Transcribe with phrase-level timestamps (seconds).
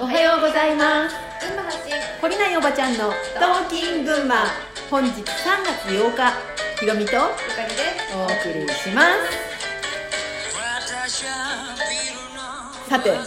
[0.00, 1.14] おはようございます。
[1.46, 4.46] 群馬発信懲りないおばちゃんのトーキン群馬
[4.90, 5.28] 本日3月
[5.88, 6.32] 8日。
[6.80, 7.28] ひろみとゆか
[7.62, 7.82] りです。
[8.16, 9.06] お送りします。
[12.88, 13.20] さてあの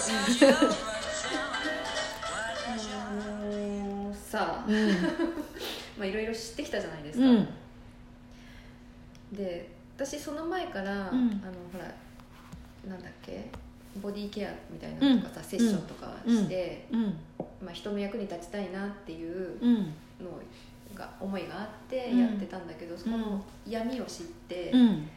[4.12, 4.90] ーさあうん。
[5.98, 7.48] まあいろいろ知ってきたじゃないですか、うん。
[9.32, 10.98] で私その前から、ん。
[10.98, 11.20] あの
[11.71, 11.86] ほら
[12.90, 13.46] なんだっけ？
[14.02, 17.04] ボディケアみたいなのとかさ、セッションとかして、うん。
[17.62, 19.76] まあ、人の役に立ちたいなっていううん。
[20.23, 20.40] の
[20.95, 22.20] が思いがあってうん。
[22.20, 25.08] やってたんだけど、その闇を知って、うん。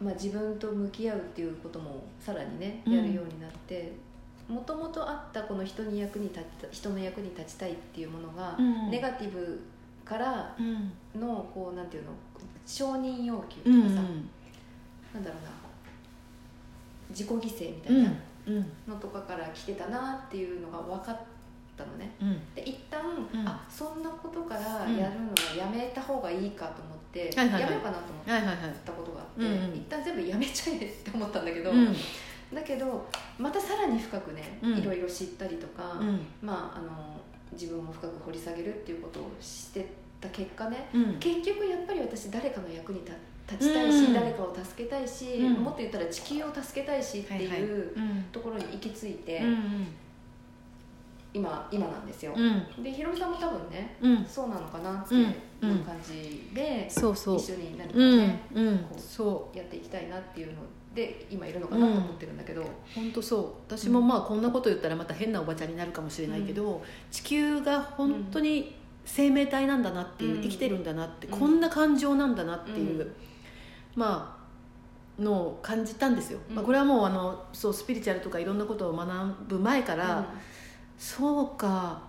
[0.00, 2.92] まあ、自分と向き合うっていうこともさらにねうん。
[2.94, 3.92] やるようになって
[4.48, 6.40] もともとあったこの人に役に立
[6.72, 8.90] ち人の役に立ちたいっていうものが、うん。
[8.90, 9.60] ネガティブ
[10.04, 10.92] からうん。
[11.20, 12.10] のこうなんていうの
[12.66, 13.82] 承認要求とうん。
[13.82, 13.94] かさ、
[15.14, 15.50] なんだろうな
[17.10, 18.12] 自己犠牲みたいな
[18.46, 21.18] うんのとかから来てたなっていうのが分かっ
[21.76, 22.10] たのね。
[22.20, 22.54] うん。
[22.54, 23.00] で一旦、
[23.32, 23.46] うん。
[23.46, 27.62] あそんなことからやるのはやめた方がいいかと思って、はいはいはい。
[27.62, 28.30] やめようかなと思って。
[28.30, 28.56] はいはいはい。
[28.84, 29.76] たことがあって、うんうん。
[29.76, 31.94] 一旦全部やめちゃえって思ったんだけど、うん。
[32.54, 33.08] だけど
[33.38, 34.78] またさらに深くね、うん。
[34.78, 36.26] いろいろ知ったりとか、うん。
[36.42, 37.20] まああの
[37.52, 39.86] 自分を深く掘り下げるっていうことをして
[40.20, 41.18] た結果ねうん。
[41.18, 43.12] 結局やっぱり私誰かの役に立
[43.50, 44.14] 立ちたいし、うん。
[44.14, 45.52] 誰かを助けたいし、うん。
[45.54, 48.24] もっと言ったら地球を助けたいしってはいううん。
[48.32, 49.86] ところに行き着いて、うん
[51.32, 52.82] 今今なんですよ、うん。
[52.82, 54.24] でひろみさんも多分ねうん。
[54.24, 55.70] そうなのかなってうん。
[55.70, 57.36] いう感じで、そうそう。
[57.36, 58.18] 一緒に何かうん。
[58.18, 58.78] ね、うん。
[58.78, 60.54] こうそやっていきたいなっていうの
[60.92, 63.44] で今いるのかなと思ってるんだけど、う本当そう。
[63.68, 70.42] 私もまあこんなこと言ったらまた変なおばちゃんになるかもしれないけど、地球が本当に生命体なんだなっていう、うん。
[70.42, 73.12] 生きてるんだなって、うんこんな感情なんだなっていう、うん
[73.94, 74.36] ま
[75.18, 76.56] あのを感じたんですよ、うん。
[76.56, 79.08] まあ、これはもうあのそうスピリチュアルとかいろんなことを学
[79.48, 80.32] ぶ前から、
[80.98, 82.02] そうか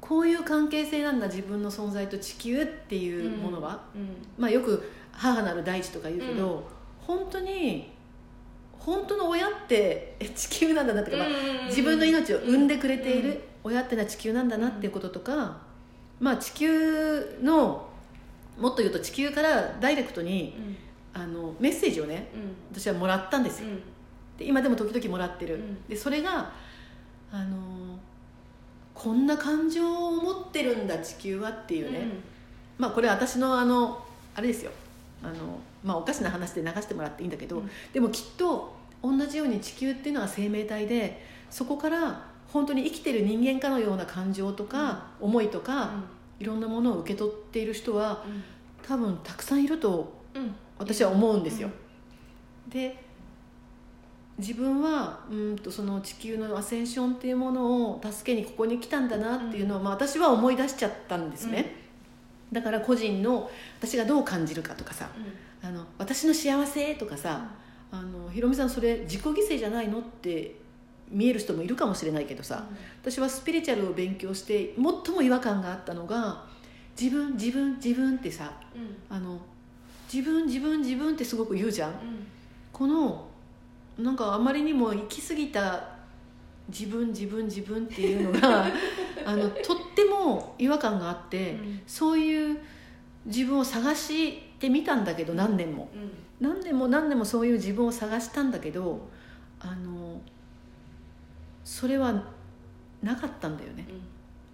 [0.00, 4.16] こういう関係性なんだ自分の存在と地球っていうものは、うん。
[4.38, 6.66] まあ、よく母なる大地とか言うけど、
[7.00, 7.92] 本当に
[8.78, 11.30] 本当の親ってえ地球なんだなっていうか、ま
[11.64, 15.56] あ自分の命を産んでくれている親ってのは地球なんだなっていうこととか、
[16.20, 17.88] まあ、地球の
[18.58, 20.76] もっと言うと地球からダイレクトにうん。
[21.18, 22.78] あのメッセージをねうん。
[22.78, 23.68] 私はもらったんですよ。
[23.68, 23.76] うん。
[24.38, 25.88] で今でも時々もらってる、うん。
[25.88, 26.52] でそれが
[27.32, 27.98] あの
[28.92, 32.06] こんな感情を持ってるんだ地球はっていうね、
[32.78, 34.70] まあこれは私のあのあれですよ。
[35.22, 35.34] あの、
[35.82, 37.70] まあ、おかしな話で流してもらっていいんだけど、うん。
[37.92, 45.90] でもきっと同じように地球っていうのは生命体でそこから本当に生きてる人間かのような感情とか、思いとか、
[46.38, 48.24] いろんなものを受け取っている人は
[48.86, 50.42] 多分たくさんいるとうん。
[50.42, 51.70] うん私は思うんですよ、
[52.68, 53.02] で
[54.38, 61.74] 自分はうんとその地球のアセンションっていうものを助けにここに来たんだなっていうのを、まあ、私は思い出しちゃったんですね、
[62.52, 65.08] だから個人の私がどう感じるかとかさ
[65.62, 67.52] あの私の幸せとかさ、
[67.90, 70.56] あのひろみさんそれ自己犠牲じゃないのって
[71.10, 72.66] 見える人もいるかもしれないけどさ、
[73.02, 76.44] 私はスピリチュアルを勉強して最も違和感があったのが
[77.00, 78.96] 自分自分自分ってさうん。
[79.08, 79.38] あの
[80.12, 81.92] 自分自分自分ってすごく言うじゃん。
[82.72, 83.28] この
[83.98, 85.96] なんかあまりにも行き過ぎた
[86.68, 88.66] 自分自分自分っていうのが
[89.24, 91.80] あのとっても違和感があって、うん。
[91.86, 92.58] そういう
[93.24, 95.88] 自分を探してみたんだけど何年も。
[96.40, 99.08] 何年も何年もそういう自分を探したんだけど
[99.58, 100.20] あの
[101.66, 102.14] それは
[103.02, 103.84] なかったんだよね。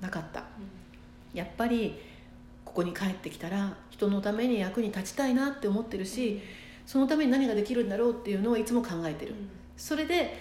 [0.01, 0.43] なかった。
[1.35, 1.95] やっぱり
[2.65, 6.41] ここに帰ってきたら人のために役に立ちたいなって思ってるし
[6.87, 9.35] そのために何ができるんだろうっていうのをいつも考えてる。
[9.77, 10.35] それで、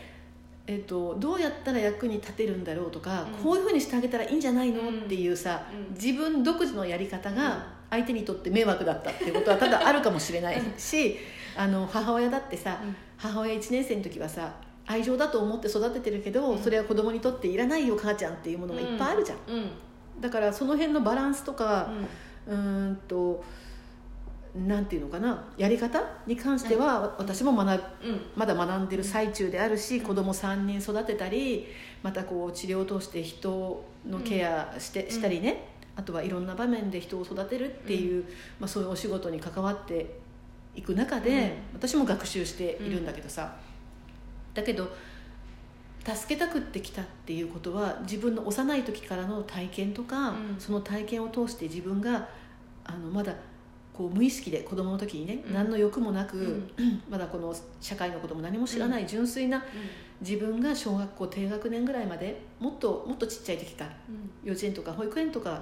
[0.65, 3.43] えっとどうやったら役に立てるんだろうとか、うん。
[3.43, 5.93] こういうふうにしてあげたらいいんじゃないの、うんっていうさうん。
[5.93, 11.17] 自分独自のやり方が相手にとって迷惑だったっていうことはただあるかもしれないし
[11.57, 12.81] あの母親だってさ
[13.17, 14.53] 母親1年生の時はさ
[14.85, 16.57] 愛情だと思って育ててるけど、うん。
[16.59, 19.69] それは子供にとっていらないよ母ちゃんっていうものがいっぱいあるじゃん、うん
[20.19, 21.89] だからその辺のバランスとか、
[22.45, 23.43] うーんと
[24.53, 28.21] なんていうのかなやり方に関しては、私も学ぶうん。
[28.35, 30.05] まだ学んでる最中であるし、うん。
[30.05, 31.67] 子供3人育てたり
[32.03, 35.09] またこう治療を通して人のケアして,、ん。
[35.09, 35.69] したりね。
[35.95, 38.25] あとはいろんな場面で人を育てるっていう、
[38.59, 40.19] まあ、そういうお仕事に関わって
[40.73, 43.55] いく中で、私も学習しているんだけどさ、
[44.53, 44.91] だけど
[46.03, 50.55] 助けたくってきたっていうことは自分の幼い時からの体験とか、うん。
[50.57, 52.27] その体験を通して自分が
[52.83, 53.33] あのまだ
[53.93, 55.53] こう無意識で子供の時にね、うん。
[55.53, 56.37] 何の欲もなく、
[56.77, 57.01] うん。
[57.09, 59.63] まだこの社会のことも何も知らない純粋な
[60.21, 63.85] 自分が小学校低学年ぐらいまでもっともっとちっちゃい時か
[64.43, 65.61] 幼稚園とか保育園とか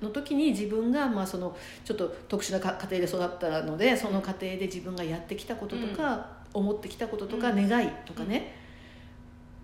[0.00, 7.68] の時に自分がまあそのちょっと特殊なか家庭で育ったのでその家庭で自分がやってきたこととか、思ってきたこととか、うん。
[7.68, 8.54] 願いとかね、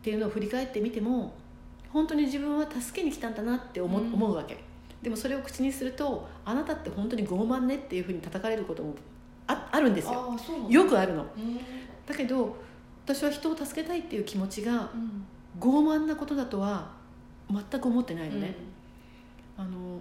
[0.01, 1.33] っていうのを振り返ってみても
[1.93, 4.13] 本当に自分は助けに来たんだなって思,、ううん。
[4.15, 4.59] 思うわけ。
[5.03, 8.95] でもそれを口にするとあなたって本当に傲慢ねっていうふうに叩かれることも
[9.47, 10.29] ああるんですよ。
[10.31, 10.75] ああそうなんだ。
[10.75, 11.23] よくあるの。
[11.23, 11.59] うん。
[12.07, 12.57] だけど
[13.07, 15.27] 私は人を助けたいっていう気持ちがうん。
[15.59, 16.93] 傲慢なことだとは
[17.51, 18.55] 全く思ってないのね、
[19.57, 19.99] あの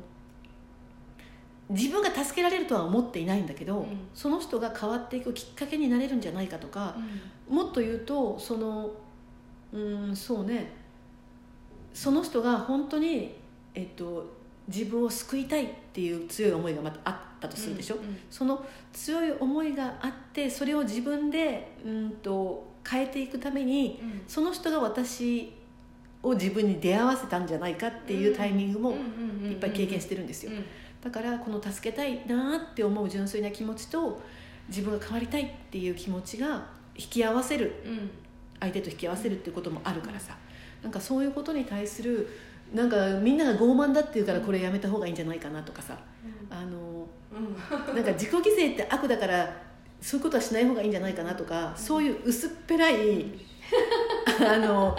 [1.69, 3.88] 自分が助けられるとは思っていないんだけど、うん。
[4.13, 6.95] その人が変わっていくきっかけになれるんじゃないかとか、
[7.48, 8.92] もっと言うとその
[9.71, 10.71] うんそうね。
[11.94, 13.36] その人が本当に、
[13.74, 14.25] えっと、
[14.68, 18.63] 自分を救いたいっていう強い思いがまたあったとするでしょ、うんその
[18.94, 24.21] 強い思いがあってそれを自分でうんと変えていくためにうん。
[24.27, 25.54] その人が私
[26.21, 28.95] を自分に出会わせたんじゃないかっていうタイミングも
[29.44, 30.51] いっぱい経験してるんですよ。
[30.51, 30.66] うん
[31.01, 34.22] だからこの助けたいなって思う純粋な気持ちと
[34.68, 38.12] 自分が変わりたいっていう気持ちが引き合わせるうん。
[38.60, 40.36] 相手と引き合わせるっていうこともあるからさ。
[40.84, 42.30] なんかそういうことに対する
[42.74, 45.98] なんかみんなが傲慢だっていうからこれやめた方がいいんじゃないかなとかさ。
[46.50, 47.95] あのうん。
[47.95, 49.69] なんか自己犠牲って悪だから
[50.02, 53.25] そういうことはしない方がいいんじゃないかなとかそういう薄っぺらい
[54.40, 54.98] あの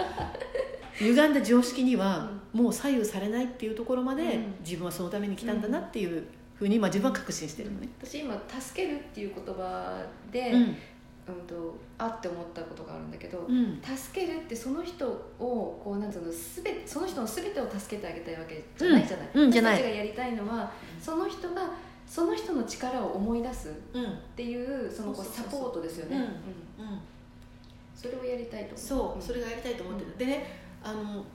[1.01, 4.55] 歪んだ常識にはもう左右されないっていうところまでうん。
[4.63, 6.23] 自分はそのために来たんだなっていう
[6.55, 7.89] ふうに、まあ、自分は確信してるのね。
[8.01, 10.61] 私今「助ける」っていう言葉で、うん。
[10.61, 10.75] うん
[11.47, 13.79] とあって思ったことがあるんだけど、うん。
[13.83, 21.71] 助けるってその人をこうなんつうのすべその人の全てを助けてあげたいわけじゃないじゃない、私たちがやりたいのはその人が
[22.07, 26.85] その人の力を思い出すっうんていうそのこうサポートですよね、うん。
[26.85, 26.91] うん。
[26.91, 26.99] うん。
[27.95, 31.25] それをやりたいとそうそれがやりたいと思ってる、でねあの、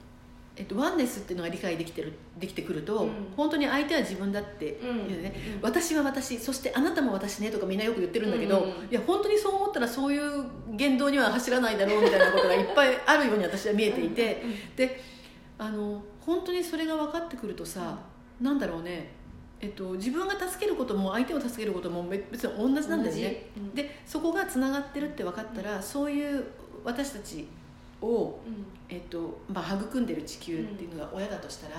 [0.55, 3.11] えっと、ワンネスっていうのが理解できてるできてくると、うん。
[3.35, 4.97] 本当に相手は自分だってうん。
[5.11, 8.63] いうね、うん私は私そしてあなたも私ねとかみんなよく言ってるんだけど、うん。
[8.63, 14.43] うんいや本当にそう思ったらそういう言動には走らないだろうみたいなことがいっぱいあるように私は見えていて、
[14.75, 15.01] で
[15.57, 17.97] あの本当にそれが分かってくるとさ、
[18.41, 19.11] なんだろうね、
[19.59, 23.49] えっと、自分が助けることも相手を助けることも別別に同じなんだよね。
[23.55, 23.75] うん。
[23.75, 26.43] でそこがつながってるって分かったら、そういう
[26.83, 27.47] 私たち
[28.01, 28.65] を、うん。
[28.89, 31.75] えっとまあ、育んでる地球っていうのが親だとしたら、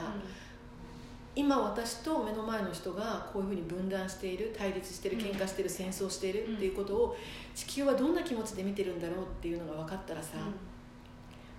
[1.35, 5.23] 今私と目の前の人がこういうふうに分断している対立してるうん。
[5.23, 7.17] 喧嘩してる戦争しているっていうことを
[7.55, 10.38] 地球はどんな気持ちで見てるんだろうっていうのが分かったらさ、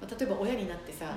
[0.02, 1.16] まあ例えば親になってさ、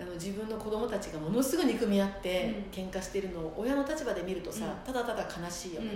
[0.00, 2.84] あの自分の子供たちがものすごい憎み合ってうん。
[2.84, 4.92] 喧嘩してるのを親の立場で見るとさ、うん。
[4.92, 5.88] ただただ悲しいようん。
[5.88, 5.94] ね、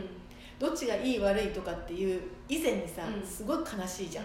[0.58, 3.26] どっちがいい悪いとかっていう以前にさ、うん。
[3.26, 4.24] すごい悲しいじゃん。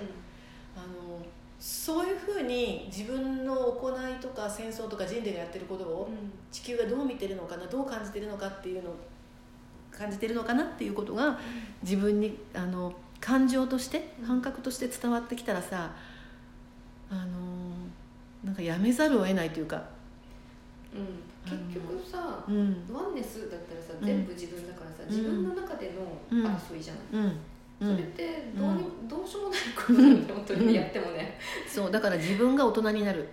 [0.76, 1.24] あの
[1.66, 6.10] そういうふうに自分の行いとか戦争とか人類がやってることを
[6.52, 8.96] 地球がどう見てるのかなどう感じてるのかっていうのを
[9.90, 11.40] 感じてるのかなっていうことが
[11.82, 14.28] 自分にあの感情としてうん。
[14.28, 15.92] 感覚として伝わってきたらさ
[17.10, 17.22] あの
[18.44, 19.82] なんかやめざるを得ないというか、
[20.94, 21.50] うん。
[21.50, 22.84] 結局さうん。
[22.94, 24.06] ワンネスだったらさうん。
[24.06, 25.94] 全部自分だからさ、うん自分の中で
[26.32, 27.24] の争いじゃない、うん。
[27.24, 27.34] う
[27.84, 31.38] それっん、てどうに、どうしようもないことだ本当にやってもね、
[31.68, 33.28] そうだから自分が大人になる。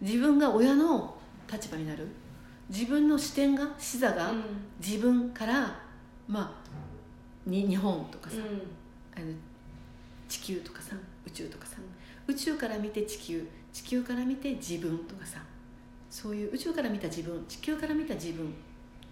[0.00, 1.16] 自分が親の
[1.50, 2.06] 立場になる。
[2.68, 4.32] 自分の視点が視座が
[4.78, 5.80] 自分から
[6.28, 6.70] まあ
[7.44, 8.36] に日本とかさ、
[9.16, 9.26] あの
[10.28, 10.94] 地球とかさ
[11.26, 11.78] 宇宙とかさ
[12.28, 15.40] 宇宙から見て地球地球から見て自分とかさ
[16.08, 18.50] そういう宇宙から見た自分地球から見た自分っ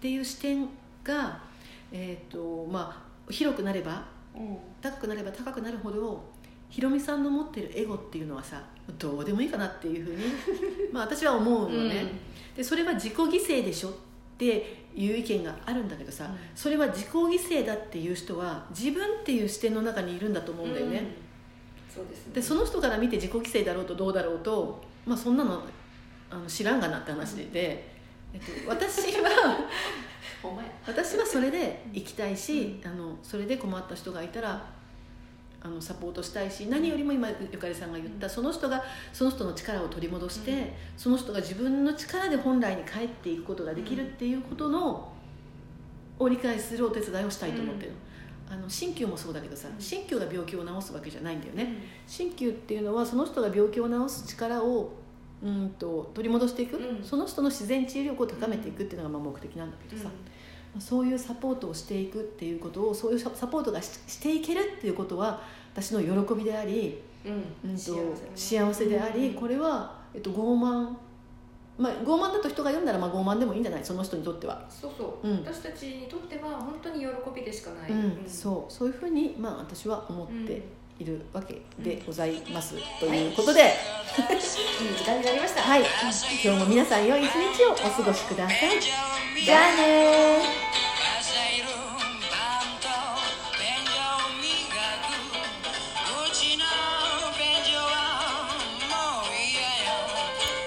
[0.00, 0.68] ていう視点
[1.02, 1.40] が、
[1.90, 4.04] えーとまあ、広くなれば
[4.80, 6.22] 高くなれば高くなるほど
[6.68, 8.62] ひろみさんの持ってるエゴっていうのはさ
[8.98, 10.24] どうでもいいかなっていうふうに
[10.92, 12.06] まあ私は思うのね、
[12.56, 13.92] でそれは自己犠牲でしょっ
[14.38, 16.36] ていう意見があるんだけどさ、うん。
[16.54, 21.14] それは自己犠牲だっていう人は自分っていう視点の中にいるんだと思うんだよね、
[21.92, 22.34] そうですね。
[22.34, 25.62] でその人から見て自己犠牲だろうとどうだろうと、まあ、そんなの
[26.30, 27.90] あの知らんがなって話で、
[28.32, 29.58] えっと、私は
[30.86, 34.78] 私はそれで行きたいし、あのそれで困った人がいたら
[35.60, 40.66] あのサポートしたいし何よりも今ゆかりさんが言ったその人がその人の力を取り戻して、うん。
[40.96, 45.12] その人が自分の力で本来に帰っていくことができるっていうことの、
[46.18, 47.92] を理解するお手伝いをしたいと思ってる、
[48.48, 49.82] あの鍼灸もそうだけどさうん。
[49.82, 51.70] 鍼灸が病気を治すわけじゃないんだよね、ね
[52.06, 54.92] 鍼灸っていうのはその人が病気を治す力を
[55.42, 57.04] うんと取り戻していく、うん。
[57.04, 60.08] その人の自然治癒力を高めていくっていうのがまあ目的なんだけどさ、
[60.78, 65.40] そういうサポートをしていくっていうことをそういうサポートがししていけるっていうことは
[65.74, 67.70] 私の喜びであり、うん。
[67.70, 67.78] うん、と
[68.34, 69.34] 幸幸せであり、うん。
[69.34, 70.94] これは、えっと、傲慢、
[71.78, 73.84] まあ、傲慢だと人が読んだらまあ傲慢でもいいんじゃない？
[73.84, 74.66] その人にとっては。
[74.68, 75.36] そうそう、うん。
[75.44, 78.24] 私たちにとっては本当に喜びでしかない、うん。
[78.26, 78.72] そう。
[78.72, 80.62] そういうふうに、まあ、私は思って
[80.98, 85.62] いるわけでございます、ということで、 いい時間になりました。
[85.62, 85.84] はい、
[86.42, 88.80] 今日も皆さん良い一日をお過ごしください。
[89.44, 90.67] じゃあねー